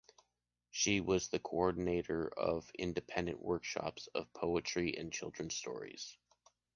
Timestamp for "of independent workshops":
2.29-4.07